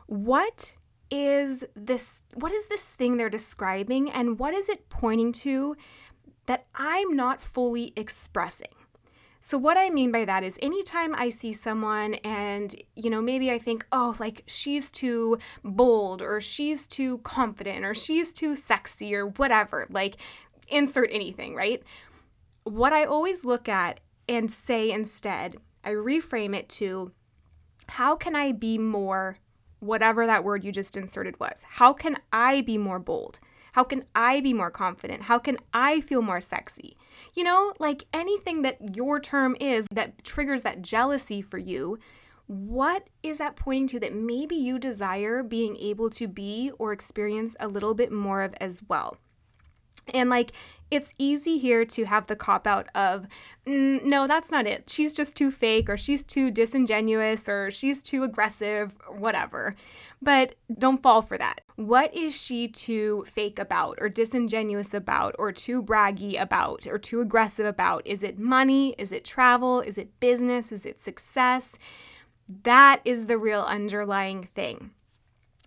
what 0.06 0.76
is 1.10 1.62
this 1.76 2.20
what 2.34 2.52
is 2.52 2.66
this 2.66 2.94
thing 2.94 3.16
they're 3.16 3.28
describing 3.28 4.10
and 4.10 4.38
what 4.38 4.54
is 4.54 4.70
it 4.70 4.88
pointing 4.88 5.30
to 5.30 5.76
that 6.46 6.66
I'm 6.74 7.14
not 7.14 7.40
fully 7.40 7.92
expressing. 7.96 8.68
So, 9.44 9.58
what 9.58 9.76
I 9.76 9.90
mean 9.90 10.12
by 10.12 10.24
that 10.24 10.44
is 10.44 10.56
anytime 10.62 11.16
I 11.16 11.28
see 11.28 11.52
someone 11.52 12.14
and, 12.22 12.76
you 12.94 13.10
know, 13.10 13.20
maybe 13.20 13.50
I 13.50 13.58
think, 13.58 13.84
oh, 13.90 14.14
like 14.20 14.44
she's 14.46 14.88
too 14.88 15.38
bold 15.64 16.22
or 16.22 16.40
she's 16.40 16.86
too 16.86 17.18
confident 17.18 17.84
or 17.84 17.92
she's 17.92 18.32
too 18.32 18.54
sexy 18.54 19.12
or 19.16 19.26
whatever, 19.26 19.88
like 19.90 20.16
insert 20.68 21.10
anything, 21.12 21.56
right? 21.56 21.82
What 22.62 22.92
I 22.92 23.04
always 23.04 23.44
look 23.44 23.68
at 23.68 23.98
and 24.28 24.48
say 24.48 24.92
instead, 24.92 25.56
I 25.82 25.90
reframe 25.90 26.54
it 26.54 26.68
to 26.70 27.10
how 27.88 28.14
can 28.14 28.36
I 28.36 28.52
be 28.52 28.78
more, 28.78 29.38
whatever 29.80 30.24
that 30.24 30.44
word 30.44 30.62
you 30.62 30.70
just 30.70 30.96
inserted 30.96 31.40
was? 31.40 31.64
How 31.68 31.92
can 31.92 32.16
I 32.32 32.60
be 32.60 32.78
more 32.78 33.00
bold? 33.00 33.40
How 33.72 33.84
can 33.84 34.04
I 34.14 34.40
be 34.40 34.52
more 34.52 34.70
confident? 34.70 35.22
How 35.22 35.38
can 35.38 35.58
I 35.72 36.00
feel 36.00 36.22
more 36.22 36.40
sexy? 36.40 36.94
You 37.34 37.44
know, 37.44 37.72
like 37.78 38.04
anything 38.12 38.62
that 38.62 38.96
your 38.96 39.18
term 39.18 39.56
is 39.60 39.88
that 39.90 40.24
triggers 40.24 40.62
that 40.62 40.82
jealousy 40.82 41.40
for 41.40 41.58
you, 41.58 41.98
what 42.46 43.08
is 43.22 43.38
that 43.38 43.56
pointing 43.56 43.86
to 43.88 44.00
that 44.00 44.14
maybe 44.14 44.56
you 44.56 44.78
desire 44.78 45.42
being 45.42 45.76
able 45.78 46.10
to 46.10 46.28
be 46.28 46.70
or 46.78 46.92
experience 46.92 47.56
a 47.60 47.68
little 47.68 47.94
bit 47.94 48.12
more 48.12 48.42
of 48.42 48.54
as 48.60 48.82
well? 48.88 49.16
And 50.12 50.30
like, 50.30 50.52
it's 50.90 51.14
easy 51.16 51.56
here 51.58 51.86
to 51.86 52.04
have 52.04 52.26
the 52.26 52.36
cop 52.36 52.66
out 52.66 52.88
of, 52.94 53.26
mm, 53.66 54.04
no, 54.04 54.26
that's 54.26 54.50
not 54.50 54.66
it. 54.66 54.90
She's 54.90 55.14
just 55.14 55.36
too 55.36 55.50
fake, 55.50 55.88
or 55.88 55.96
she's 55.96 56.22
too 56.22 56.50
disingenuous, 56.50 57.48
or 57.48 57.70
she's 57.70 58.02
too 58.02 58.24
aggressive, 58.24 58.98
whatever. 59.08 59.72
But 60.20 60.56
don't 60.78 61.02
fall 61.02 61.22
for 61.22 61.38
that. 61.38 61.62
What 61.76 62.14
is 62.14 62.38
she 62.38 62.68
too 62.68 63.24
fake 63.26 63.58
about, 63.58 63.96
or 64.02 64.10
disingenuous 64.10 64.92
about, 64.92 65.34
or 65.38 65.50
too 65.50 65.82
braggy 65.82 66.38
about, 66.38 66.86
or 66.86 66.98
too 66.98 67.22
aggressive 67.22 67.64
about? 67.64 68.06
Is 68.06 68.22
it 68.22 68.38
money? 68.38 68.94
Is 68.98 69.12
it 69.12 69.24
travel? 69.24 69.80
Is 69.80 69.96
it 69.96 70.20
business? 70.20 70.72
Is 70.72 70.84
it 70.84 71.00
success? 71.00 71.78
That 72.64 73.00
is 73.06 73.26
the 73.26 73.38
real 73.38 73.62
underlying 73.62 74.50
thing. 74.54 74.90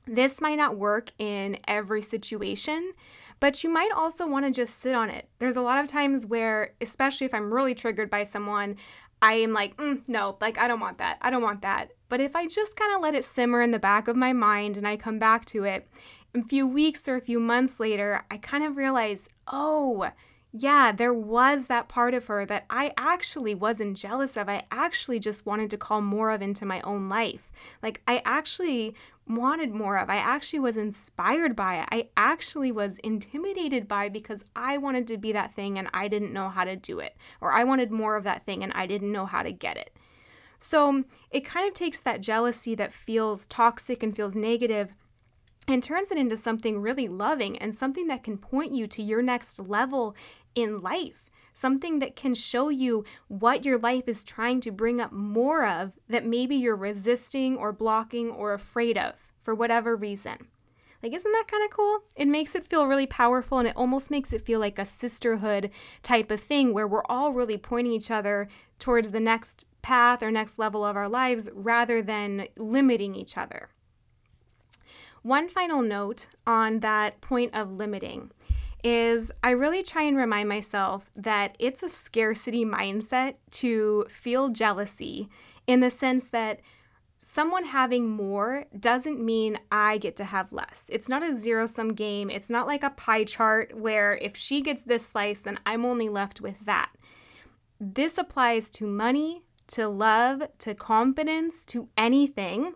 This 0.06 0.40
might 0.40 0.60
not 0.60 0.78
work 0.78 1.14
in 1.18 1.58
every 1.68 2.04
situation 2.04 2.92
but 3.40 3.64
you 3.64 3.70
might 3.70 3.92
also 3.96 4.28
want 4.28 4.46
to 4.46 4.52
just 4.52 4.80
sit 4.80 4.96
on 4.96 5.10
it. 5.10 5.30
There's 5.40 5.58
a 5.58 5.62
lot 5.62 5.84
of 5.84 5.90
times 5.90 6.26
where, 6.26 6.74
especially 6.82 7.26
if 7.26 7.34
I'm 7.34 7.54
really 7.54 7.76
triggered 7.76 8.10
by 8.10 8.24
someone, 8.24 8.78
I 9.22 9.34
am 9.34 9.54
like, 9.54 9.78
mm, 9.78 10.08
no, 10.08 10.38
like, 10.42 10.58
I 10.58 10.68
don't 10.68 10.80
want 10.80 10.98
that. 11.00 11.18
I 11.22 11.30
don't 11.30 11.42
want 11.42 11.62
that. 11.62 11.92
But 12.10 12.22
if 12.22 12.36
I 12.36 12.48
just 12.48 12.76
kind 12.76 12.94
of 12.96 13.02
let 13.02 13.16
it 13.16 13.26
simmer 13.26 13.62
in 13.62 13.72
the 13.72 13.80
back 13.80 14.08
of 14.08 14.16
my 14.16 14.34
mind 14.34 14.78
and 14.78 14.88
I 14.88 14.98
come 14.98 15.20
back 15.20 15.46
to 15.46 15.64
it, 15.64 15.88
a 16.36 16.44
few 16.44 16.68
weeks 16.68 17.08
or 17.08 17.16
a 17.16 17.22
few 17.22 17.40
months 17.40 17.80
later, 17.80 18.24
I 18.30 18.38
kind 18.38 18.64
of 18.64 18.78
realize, 18.78 19.30
oh, 19.48 20.12
yeah, 20.52 20.92
there 20.92 21.14
was 21.14 21.68
that 21.68 21.90
part 21.90 22.14
of 22.14 22.28
her 22.28 22.46
that 22.46 22.66
I 22.70 22.94
actually 22.98 23.56
wasn't 23.56 23.98
jealous 23.98 24.38
of. 24.38 24.48
I 24.48 24.64
actually 24.72 25.20
just 25.20 25.46
wanted 25.46 25.70
to 25.72 25.78
call 25.78 26.02
more 26.02 26.32
of 26.32 26.42
into 26.42 26.66
my 26.66 26.82
own 26.82 27.10
life. 27.10 27.52
Like, 27.82 28.02
I 28.08 28.22
actually 28.24 28.96
wanted 29.28 29.74
more 29.74 29.98
of. 29.98 30.10
I 30.10 30.18
actually 30.18 30.60
was 30.60 30.78
inspired 30.78 31.56
by 31.56 31.80
it. 31.80 31.88
I 31.92 32.10
actually 32.16 32.72
was 32.72 33.00
intimidated 33.00 33.88
by 33.88 34.10
because 34.10 34.46
I 34.56 34.78
wanted 34.78 35.08
to 35.08 35.18
be 35.18 35.32
that 35.32 35.56
thing 35.56 35.80
and 35.80 35.90
I 35.94 36.08
didn't 36.08 36.34
know 36.34 36.50
how 36.50 36.64
to 36.64 36.76
do 36.76 37.00
it. 37.00 37.16
Or 37.42 37.52
I 37.52 37.64
wanted 37.64 37.92
more 37.92 38.16
of 38.16 38.24
that 38.24 38.46
thing 38.46 38.64
and 38.64 38.72
I 38.74 38.86
didn't 38.86 39.12
know 39.12 39.26
how 39.26 39.42
to 39.42 39.52
get 39.52 39.78
it. 39.78 39.96
So 40.60 41.04
it 41.32 41.46
kind 41.46 41.68
of 41.68 41.74
takes 41.74 42.00
that 42.02 42.22
jealousy 42.22 42.76
that 42.76 42.94
feels 42.94 43.48
toxic 43.48 44.04
and 44.04 44.16
feels 44.16 44.36
negative 44.36 44.94
and 45.68 45.82
turns 45.82 46.12
it 46.12 46.18
into 46.18 46.38
something 46.38 46.80
really 46.80 47.08
loving 47.08 47.58
and 47.58 47.74
something 47.74 48.08
that 48.08 48.24
can 48.24 48.38
point 48.38 48.72
you 48.74 48.88
to 48.88 49.02
your 49.02 49.22
next 49.22 49.60
level 49.60 50.16
in 50.54 50.82
life. 50.82 51.30
Something 51.56 52.00
that 52.00 52.18
can 52.18 52.36
show 52.36 52.68
you 52.68 53.06
what 53.30 53.64
your 53.64 53.80
life 53.80 54.10
is 54.10 54.26
trying 54.26 54.60
to 54.60 54.72
bring 54.72 55.00
up 55.00 55.14
more 55.14 55.66
of 55.66 55.94
that 56.10 56.26
maybe 56.26 56.58
you're 56.58 56.76
resisting 56.76 57.56
or 57.56 57.72
blocking 57.72 58.30
or 58.30 58.54
afraid 58.54 58.98
of 58.98 59.32
for 59.42 59.56
whatever 59.56 59.96
reason. 59.96 60.50
Like, 61.02 61.14
isn't 61.14 61.32
that 61.32 61.48
kind 61.48 61.64
of 61.64 61.70
cool? 61.70 62.00
It 62.18 62.28
makes 62.28 62.56
it 62.56 62.66
feel 62.66 62.88
really 62.88 63.08
powerful 63.08 63.58
and 63.58 63.70
it 63.70 63.78
almost 63.78 64.12
makes 64.12 64.34
it 64.34 64.46
feel 64.46 64.60
like 64.60 64.78
a 64.78 64.86
sisterhood 64.86 65.72
type 66.04 66.30
of 66.30 66.42
thing 66.42 66.74
where 66.74 66.88
we're 66.88 67.06
all 67.06 67.32
really 67.32 67.58
pointing 67.58 67.94
each 67.94 68.12
other 68.12 68.50
towards 68.78 69.12
the 69.12 69.22
next 69.22 69.64
path 69.82 70.22
or 70.22 70.32
next 70.32 70.60
level 70.60 70.84
of 70.84 70.98
our 70.98 71.08
lives 71.08 71.50
rather 71.54 72.02
than 72.02 72.48
limiting 72.58 73.16
each 73.16 73.38
other. 73.38 73.70
One 75.22 75.48
final 75.48 75.82
note 75.82 76.28
on 76.46 76.82
that 76.82 77.22
point 77.22 77.56
of 77.56 77.72
limiting 77.72 78.32
is 78.84 79.32
I 79.44 79.52
really 79.52 79.84
try 79.84 80.04
and 80.04 80.18
remind 80.18 80.50
myself 80.50 81.10
that 81.16 81.56
it's 81.60 81.84
a 81.84 81.90
scarcity 81.90 82.66
mindset 82.66 83.36
to 83.52 84.06
feel 84.10 84.50
jealousy 84.50 85.30
in 85.68 85.80
the 85.80 85.90
sense 85.90 86.30
that 86.30 86.60
someone 87.18 87.66
having 87.66 88.10
more 88.10 88.66
doesn't 88.78 89.24
mean 89.24 89.58
I 89.72 89.98
get 89.98 90.16
to 90.18 90.26
have 90.26 90.54
less. 90.54 90.90
It's 90.92 91.10
not 91.10 91.24
a 91.24 91.36
zero 91.36 91.66
sum 91.66 91.94
game. 91.94 92.30
It's 92.30 92.50
not 92.50 92.68
like 92.68 92.84
a 92.84 92.92
pie 92.92 93.24
chart 93.24 93.76
where 93.76 94.16
if 94.16 94.36
she 94.36 94.62
gets 94.62 94.84
this 94.84 95.08
slice, 95.08 95.42
then 95.42 95.60
I'm 95.66 95.86
only 95.86 96.10
left 96.10 96.42
with 96.42 96.66
that. 96.66 96.92
This 97.80 98.18
applies 98.18 98.70
to 98.72 98.88
money, 98.88 99.44
to 99.68 99.88
love, 99.88 100.44
to 100.60 100.76
confidence, 100.76 101.66
to 101.66 101.90
anything. 101.98 102.74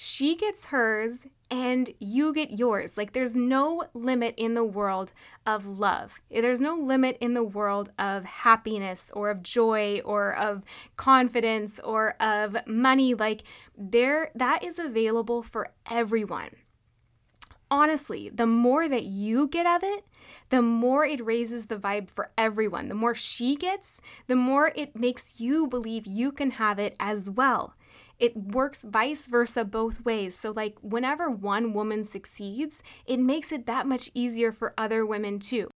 She 0.00 0.36
gets 0.36 0.66
hers 0.66 1.26
and 1.50 1.90
you 1.98 2.32
get 2.32 2.52
yours. 2.56 2.96
Like 2.96 3.14
there's 3.14 3.34
no 3.34 3.86
limit 3.94 4.34
in 4.36 4.54
the 4.54 4.62
world 4.62 5.12
of 5.44 5.66
love. 5.66 6.20
There's 6.30 6.60
no 6.60 6.76
limit 6.76 7.18
in 7.20 7.34
the 7.34 7.42
world 7.42 7.90
of 7.98 8.24
happiness 8.24 9.10
or 9.12 9.28
of 9.28 9.42
joy 9.42 10.00
or 10.04 10.36
of 10.36 10.62
confidence 10.96 11.80
or 11.80 12.10
of 12.22 12.64
money. 12.64 13.12
Like 13.12 13.42
there 13.76 14.30
that 14.36 14.62
is 14.62 14.78
available 14.78 15.42
for 15.42 15.72
everyone. 15.90 16.50
Honestly, 17.68 18.28
the 18.28 18.46
more 18.46 18.88
that 18.88 19.02
you 19.02 19.48
get 19.48 19.66
of 19.66 19.82
it, 19.82 20.04
the 20.50 20.62
more 20.62 21.04
it 21.04 21.26
raises 21.26 21.66
the 21.66 21.76
vibe 21.76 22.08
for 22.08 22.30
everyone. 22.38 22.86
The 22.86 22.94
more 22.94 23.16
she 23.16 23.56
gets, 23.56 24.00
the 24.28 24.36
more 24.36 24.70
it 24.76 24.94
makes 24.94 25.40
you 25.40 25.66
believe 25.66 26.06
you 26.06 26.30
can 26.30 26.52
have 26.52 26.78
it 26.78 26.94
as 27.00 27.28
well 27.28 27.74
it 28.18 28.36
works 28.36 28.82
vice 28.82 29.26
versa 29.26 29.64
both 29.64 30.04
ways. 30.04 30.38
So, 30.38 30.50
like, 30.50 30.76
whenever 30.80 31.30
one 31.30 31.72
woman 31.72 32.04
succeeds, 32.04 32.82
it 33.06 33.18
makes 33.18 33.52
it 33.52 33.66
that 33.66 33.86
much 33.86 34.10
easier 34.14 34.52
for 34.52 34.74
other 34.76 35.04
women 35.04 35.38
too. 35.38 35.70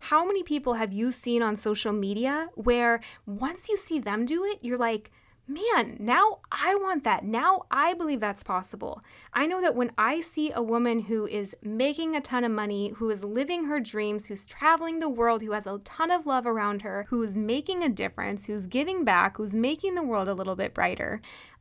How 0.00 0.24
many 0.24 0.42
people 0.42 0.74
have 0.74 0.92
you 0.92 1.10
seen 1.10 1.42
on 1.42 1.56
social 1.56 1.92
media 1.92 2.48
where 2.54 3.00
once 3.26 3.68
you 3.68 3.76
see 3.76 3.98
them 3.98 4.24
do 4.24 4.44
it, 4.44 4.58
you're 4.62 4.78
like, 4.78 5.10
man, 5.46 5.96
now 6.00 6.38
I 6.50 6.74
want 6.74 7.04
that. 7.04 7.24
Now 7.24 7.62
I 7.70 7.94
believe 7.94 8.20
that's 8.20 8.42
possible. 8.42 9.02
I 9.32 9.46
know 9.46 9.60
that 9.60 9.74
when 9.74 9.92
I 9.98 10.20
see 10.20 10.50
a 10.52 10.62
woman 10.62 11.02
who 11.02 11.26
is 11.26 11.54
making 11.62 12.16
a 12.16 12.20
ton 12.20 12.44
of 12.44 12.52
money, 12.52 12.92
who 12.96 13.10
is 13.10 13.24
living 13.24 13.66
her 13.66 13.78
dreams, 13.78 14.26
who's 14.26 14.46
traveling 14.46 15.00
the 15.00 15.08
world, 15.08 15.42
who 15.42 15.52
has 15.52 15.66
a 15.66 15.78
ton 15.84 16.10
of 16.10 16.26
love 16.26 16.46
around 16.46 16.82
her, 16.82 17.06
who's 17.10 17.36
making 17.36 17.82
a 17.82 17.88
difference, 17.88 18.46
who's 18.46 18.66
giving 18.66 19.04
back, 19.04 19.36
who's 19.36 19.54
making 19.54 19.94
the 19.94 20.02
world 20.02 20.28
a 20.28 20.34
little 20.34 20.56
bit 20.56 20.72
brighter, 20.72 21.20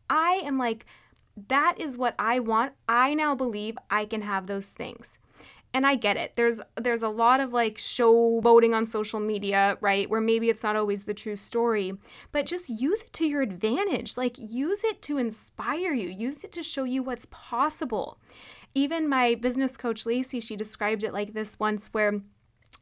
I 0.10 0.42
am 0.44 0.58
like, 0.58 0.86
that 1.48 1.76
is 1.80 1.98
what 1.98 2.16
I 2.20 2.40
want. 2.40 2.74
I 2.88 3.14
now 3.14 3.36
believe 3.36 3.78
I 3.90 4.06
can 4.06 4.22
have 4.22 4.48
those 4.48 4.70
things. 4.70 5.20
And 5.76 5.88
I 5.88 5.96
get 5.96 6.18
it. 6.18 6.36
There's 6.36 6.62
there's 6.76 7.02
a 7.02 7.10
lot 7.10 7.40
of 7.40 7.52
like 7.52 7.78
showboating 7.78 8.76
on 8.76 8.86
social 8.86 9.20
media, 9.20 9.76
right? 9.82 10.08
Where 10.08 10.22
maybe 10.22 10.50
it's 10.50 10.62
not 10.62 10.76
always 10.76 11.06
the 11.06 11.16
true 11.16 11.36
story, 11.36 11.94
but 12.32 12.46
just 12.46 12.70
use 12.70 13.02
it 13.02 13.12
to 13.14 13.26
your 13.26 13.42
advantage. 13.42 14.16
Like 14.16 14.36
use 14.38 14.84
it 14.84 15.02
to 15.04 15.18
inspire 15.18 15.92
you. 15.94 16.10
Use 16.10 16.44
it 16.44 16.52
to 16.52 16.62
show 16.62 16.84
you 16.84 17.02
what's 17.02 17.26
possible. 17.32 18.20
Even 18.76 19.10
my 19.10 19.34
business 19.34 19.76
coach 19.76 20.06
Lacey, 20.06 20.40
she 20.40 20.56
described 20.56 21.04
it 21.04 21.14
like 21.14 21.34
this 21.34 21.60
once 21.60 21.92
where 21.92 22.22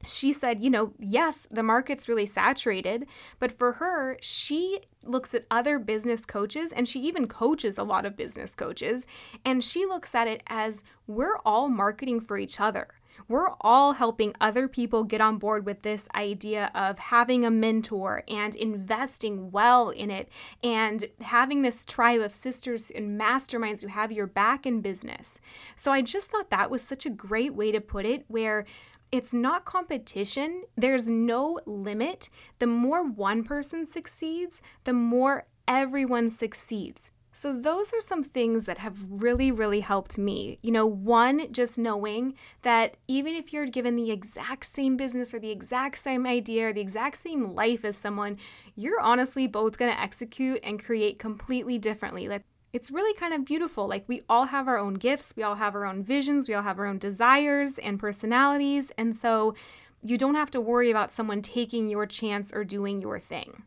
she 0.06 0.34
said, 0.34 0.60
you 0.60 0.70
know, 0.70 0.94
yes, 0.98 1.48
the 1.52 1.64
market's 1.64 2.10
really 2.10 2.26
saturated, 2.26 3.08
but 3.40 3.52
for 3.52 3.74
her, 3.74 4.18
she 4.22 4.80
looks 5.04 5.34
at 5.34 5.46
other 5.52 5.80
business 5.80 6.26
coaches 6.26 6.72
and 6.72 6.88
she 6.88 7.02
even 7.02 7.28
coaches 7.28 7.78
a 7.78 7.84
lot 7.84 8.06
of 8.06 8.16
business 8.16 8.56
coaches. 8.56 9.06
And 9.46 9.64
she 9.64 9.86
looks 9.86 10.16
at 10.16 10.28
it 10.28 10.44
as 10.48 10.84
we're 11.08 11.38
all 11.46 11.70
marketing 11.70 12.22
for 12.22 12.38
each 12.38 12.60
other. 12.60 12.88
We're 13.28 13.52
all 13.62 13.94
helping 13.94 14.34
other 14.42 14.68
people 14.68 15.04
get 15.04 15.22
on 15.22 15.38
board 15.38 15.66
with 15.66 15.84
this 15.84 16.10
idea 16.16 16.72
of 16.74 17.00
having 17.00 17.46
a 17.46 17.52
mentor 17.52 18.24
and 18.28 18.56
investing 18.56 19.52
well 19.52 19.90
in 19.90 20.12
it 20.12 20.28
and 20.64 21.06
having 21.22 21.62
this 21.62 21.86
tribe 21.86 22.22
of 22.22 22.34
sisters 22.34 22.92
and 22.92 23.20
masterminds 23.20 23.84
who 23.84 23.88
have 23.88 24.12
your 24.12 24.28
back 24.28 24.66
in 24.66 24.82
business. 24.82 25.40
So 25.76 25.92
I 25.92 26.02
just 26.02 26.32
thought 26.32 26.50
that 26.50 26.72
was 26.72 26.82
such 26.82 27.06
a 27.06 27.12
great 27.12 27.54
way 27.54 27.72
to 27.72 27.80
put 27.80 28.06
it, 28.06 28.26
where 28.28 28.66
it's 29.12 29.34
not 29.34 29.66
competition. 29.66 30.64
There's 30.76 31.10
no 31.10 31.60
limit. 31.66 32.30
The 32.60 32.68
more 32.68 33.04
one 33.04 33.44
person 33.44 33.86
succeeds, 33.86 34.62
the 34.86 34.94
more 34.94 35.46
everyone 35.68 36.30
succeeds. 36.30 37.12
So, 37.34 37.58
those 37.58 37.94
are 37.94 38.02
some 38.02 38.24
things 38.24 38.66
that 38.66 38.80
have 38.80 39.06
really, 39.10 39.54
really 39.54 39.80
helped 39.80 40.18
me. 40.18 40.58
You 40.62 40.72
know, 40.72 40.86
one, 40.86 41.52
just 41.54 41.80
knowing 41.80 42.34
that 42.64 42.98
even 43.08 43.36
if 43.36 43.54
you're 43.54 43.68
given 43.68 43.96
the 43.96 44.12
exact 44.12 44.66
same 44.66 44.98
business 44.98 45.34
or 45.34 45.40
the 45.40 45.50
exact 45.50 45.98
same 45.98 46.28
idea 46.28 46.68
or 46.68 46.74
the 46.74 46.82
exact 46.82 47.18
same 47.18 47.56
life 47.56 47.86
as 47.86 47.96
someone, 47.96 48.38
you're 48.76 49.00
honestly 49.00 49.48
both 49.48 49.78
going 49.78 49.92
to 49.92 50.00
execute 50.00 50.60
and 50.62 50.84
create 50.84 51.20
completely 51.20 51.78
differently. 51.78 52.28
It's 52.74 52.92
really 52.92 53.14
kind 53.14 53.34
of 53.34 53.46
beautiful. 53.46 53.88
Like, 53.88 54.06
we 54.08 54.22
all 54.30 54.46
have 54.46 54.68
our 54.68 54.78
own 54.78 54.96
gifts, 54.96 55.34
we 55.36 55.44
all 55.44 55.56
have 55.56 55.76
our 55.76 55.86
own 55.86 56.04
visions, 56.04 56.48
we 56.48 56.54
all 56.54 56.64
have 56.64 56.80
our 56.80 56.86
own 56.86 56.98
desires 56.98 57.78
and 57.78 58.00
personalities. 58.00 58.92
And 58.98 59.16
so, 59.16 59.56
you 60.04 60.18
don't 60.18 60.36
have 60.36 60.52
to 60.52 60.62
worry 60.62 60.90
about 60.90 61.12
someone 61.12 61.42
taking 61.42 61.88
your 61.88 62.06
chance 62.06 62.52
or 62.52 62.64
doing 62.64 63.00
your 63.00 63.20
thing. 63.20 63.64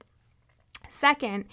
Second, 0.89 1.45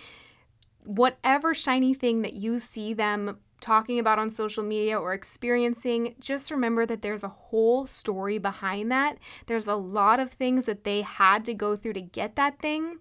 whatever 0.85 1.53
shiny 1.53 1.93
thing 1.93 2.21
that 2.23 2.33
you 2.33 2.59
see 2.59 2.93
them 2.93 3.37
talking 3.59 3.99
about 3.99 4.17
on 4.17 4.29
social 4.29 4.63
media 4.63 4.97
or 4.99 5.13
experiencing, 5.13 6.15
just 6.19 6.49
remember 6.49 6.85
that 6.85 7.03
there's 7.03 7.23
a 7.23 7.27
whole 7.27 7.85
story 7.85 8.39
behind 8.39 8.91
that. 8.91 9.17
There's 9.45 9.67
a 9.67 9.75
lot 9.75 10.19
of 10.19 10.31
things 10.31 10.65
that 10.65 10.83
they 10.83 11.03
had 11.03 11.45
to 11.45 11.53
go 11.53 11.75
through 11.75 11.93
to 11.93 12.01
get 12.01 12.35
that 12.35 12.59
thing. 12.59 12.97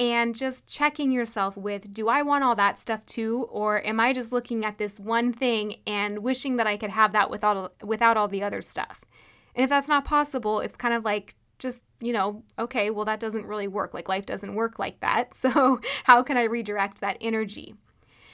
And 0.00 0.34
just 0.34 0.66
checking 0.66 1.12
yourself 1.12 1.58
with 1.58 1.92
do 1.92 2.08
I 2.08 2.22
want 2.22 2.42
all 2.42 2.56
that 2.56 2.78
stuff 2.78 3.04
too? 3.04 3.46
Or 3.50 3.86
am 3.86 4.00
I 4.00 4.14
just 4.14 4.32
looking 4.32 4.64
at 4.64 4.78
this 4.78 4.98
one 4.98 5.30
thing 5.30 5.76
and 5.86 6.20
wishing 6.20 6.56
that 6.56 6.66
I 6.66 6.78
could 6.78 6.88
have 6.88 7.12
that 7.12 7.30
without, 7.30 7.74
without 7.84 8.16
all 8.16 8.26
the 8.26 8.42
other 8.42 8.62
stuff? 8.62 9.04
And 9.54 9.62
if 9.62 9.68
that's 9.68 9.88
not 9.88 10.06
possible, 10.06 10.60
it's 10.60 10.74
kind 10.74 10.94
of 10.94 11.04
like 11.04 11.34
just, 11.58 11.82
you 12.00 12.14
know, 12.14 12.42
okay, 12.58 12.88
well, 12.88 13.04
that 13.04 13.20
doesn't 13.20 13.46
really 13.46 13.68
work. 13.68 13.92
Like 13.92 14.08
life 14.08 14.24
doesn't 14.24 14.54
work 14.54 14.78
like 14.78 15.00
that. 15.00 15.34
So, 15.34 15.80
how 16.04 16.22
can 16.22 16.38
I 16.38 16.44
redirect 16.44 17.02
that 17.02 17.18
energy? 17.20 17.74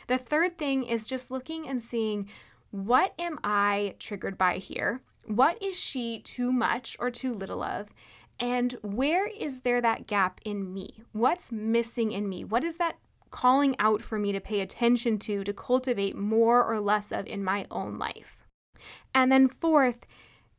The 0.06 0.18
third 0.18 0.58
thing 0.58 0.84
is 0.84 1.08
just 1.08 1.32
looking 1.32 1.68
and 1.68 1.82
seeing 1.82 2.28
what 2.70 3.12
am 3.18 3.38
I 3.42 3.96
triggered 3.98 4.38
by 4.38 4.58
here? 4.58 5.00
What 5.24 5.60
is 5.60 5.80
she 5.80 6.20
too 6.20 6.52
much 6.52 6.96
or 7.00 7.10
too 7.10 7.34
little 7.34 7.62
of? 7.62 7.88
And 8.38 8.74
where 8.82 9.26
is 9.26 9.60
there 9.60 9.80
that 9.80 10.06
gap 10.06 10.40
in 10.44 10.72
me? 10.72 11.02
What's 11.12 11.50
missing 11.50 12.12
in 12.12 12.28
me? 12.28 12.44
What 12.44 12.64
is 12.64 12.76
that 12.76 12.98
calling 13.30 13.74
out 13.78 14.02
for 14.02 14.18
me 14.18 14.32
to 14.32 14.40
pay 14.40 14.60
attention 14.60 15.18
to, 15.20 15.42
to 15.44 15.52
cultivate 15.52 16.16
more 16.16 16.62
or 16.62 16.80
less 16.80 17.12
of 17.12 17.26
in 17.26 17.42
my 17.42 17.66
own 17.70 17.96
life? 17.96 18.44
And 19.14 19.32
then, 19.32 19.48
fourth, 19.48 20.06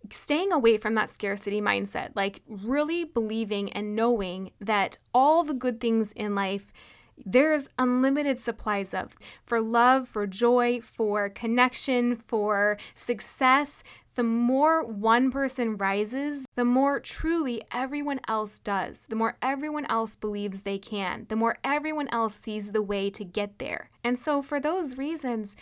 staying 0.10 0.51
away 0.51 0.77
from 0.77 0.96
that 0.96 1.10
scarcity 1.10 1.62
mindset, 1.62 2.12
like 2.15 2.41
really 2.48 3.03
believing 3.03 3.72
and 3.74 3.96
knowing 3.96 4.51
that 4.60 4.98
all 5.13 5.43
the 5.43 5.53
good 5.53 5.79
things 5.79 6.12
in 6.13 6.34
life 6.34 6.72
there's 7.25 7.67
unlimited 7.79 8.38
supplies 8.39 8.93
of 8.93 9.15
for 9.41 9.60
love, 9.60 10.07
for 10.07 10.27
joy, 10.27 10.79
for 10.79 11.29
connection, 11.29 12.15
for 12.15 12.77
success. 12.93 13.84
The 14.18 14.24
more 14.24 14.84
one 14.84 15.30
person 15.30 15.78
rises, 15.78 16.48
the 16.56 16.66
more 16.66 17.00
truly 17.00 17.62
everyone 17.72 18.20
else 18.28 18.58
does. 18.58 19.06
The 19.08 19.16
more 19.16 19.38
everyone 19.44 19.86
else 19.92 20.16
believes 20.16 20.64
they 20.64 20.80
can, 20.80 21.28
the 21.30 21.36
more 21.36 21.60
everyone 21.64 22.08
else 22.08 22.34
sees 22.34 22.72
the 22.72 22.82
way 22.82 23.12
to 23.12 23.24
get 23.24 23.60
there. 23.60 23.92
And 24.04 24.18
so, 24.18 24.42
for 24.42 24.60
those 24.60 24.98
reasons, 24.98 25.56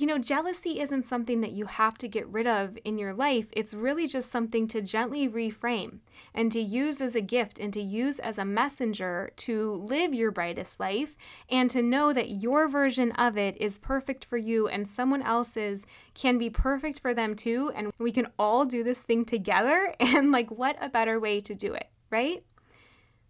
you 0.00 0.06
know, 0.06 0.18
jealousy 0.18 0.80
isn't 0.80 1.02
something 1.02 1.42
that 1.42 1.52
you 1.52 1.66
have 1.66 1.98
to 1.98 2.08
get 2.08 2.26
rid 2.26 2.46
of 2.46 2.78
in 2.84 2.96
your 2.96 3.12
life. 3.12 3.48
It's 3.52 3.74
really 3.74 4.06
just 4.06 4.30
something 4.30 4.66
to 4.68 4.80
gently 4.80 5.28
reframe 5.28 5.98
and 6.34 6.50
to 6.52 6.58
use 6.58 7.02
as 7.02 7.14
a 7.14 7.20
gift 7.20 7.58
and 7.58 7.70
to 7.74 7.82
use 7.82 8.18
as 8.18 8.38
a 8.38 8.44
messenger 8.46 9.30
to 9.36 9.72
live 9.72 10.14
your 10.14 10.30
brightest 10.30 10.80
life 10.80 11.18
and 11.50 11.68
to 11.68 11.82
know 11.82 12.14
that 12.14 12.30
your 12.30 12.66
version 12.66 13.12
of 13.12 13.36
it 13.36 13.60
is 13.60 13.78
perfect 13.78 14.24
for 14.24 14.38
you 14.38 14.66
and 14.66 14.88
someone 14.88 15.20
else's 15.20 15.86
can 16.14 16.38
be 16.38 16.48
perfect 16.48 17.00
for 17.00 17.12
them 17.12 17.36
too. 17.36 17.70
And 17.74 17.92
we 17.98 18.10
can 18.10 18.28
all 18.38 18.64
do 18.64 18.82
this 18.82 19.02
thing 19.02 19.24
together. 19.24 19.94
And 20.20 20.32
like, 20.32 20.50
what 20.50 20.76
a 20.80 20.88
better 20.88 21.20
way 21.20 21.40
to 21.42 21.54
do 21.54 21.72
it, 21.72 21.88
right? 22.10 22.42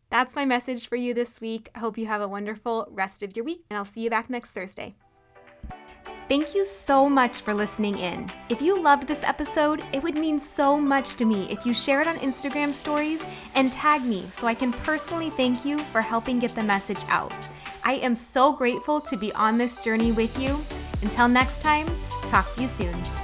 That's 0.09 0.35
my 0.35 0.45
message 0.45 0.89
for 0.89 0.97
you 0.97 1.13
this 1.13 1.41
week. 1.41 1.69
I 1.75 1.81
hope 1.81 1.99
you 1.99 2.07
have 2.07 2.23
a 2.23 2.29
wonderful 2.29 2.89
rest 2.91 3.23
of 3.23 3.37
your 3.37 3.45
week, 3.45 3.65
and 3.69 3.77
I'll 3.77 3.85
see 3.85 4.03
you 4.03 4.11
back 4.11 4.31
next 4.31 4.53
Thursday. 4.53 4.97
Thank 6.31 6.55
you 6.55 6.65
so 6.65 7.09
much 7.09 7.41
for 7.41 7.53
listening 7.53 7.99
in. 7.99 8.31
If 8.49 8.63
you 8.63 8.81
loved 8.81 9.09
this 9.09 9.25
episode, 9.25 9.83
it 9.93 10.01
would 10.01 10.15
mean 10.15 10.39
so 10.39 10.81
much 10.81 11.17
to 11.17 11.25
me 11.25 11.51
if 11.51 11.67
you 11.67 11.75
share 11.75 12.01
it 12.01 12.07
on 12.07 12.19
Instagram 12.19 12.73
stories 12.73 13.27
and 13.57 13.73
tag 13.73 14.05
me 14.05 14.29
so 14.31 14.47
I 14.47 14.55
can 14.55 14.73
personally 14.73 15.31
thank 15.31 15.65
you 15.65 15.81
for 15.81 16.01
helping 16.01 16.39
get 16.39 16.55
the 16.55 16.63
message 16.63 17.05
out. 17.09 17.33
I 17.83 17.95
am 17.95 18.15
so 18.15 18.53
grateful 18.53 19.01
to 19.01 19.17
be 19.17 19.33
on 19.33 19.59
this 19.59 19.83
journey 19.83 20.13
with 20.13 20.39
you. 20.39 20.57
Until 21.03 21.27
next 21.27 21.61
time, 21.63 21.89
talk 22.27 22.55
to 22.55 22.63
you 22.63 22.69
soon. 22.69 23.20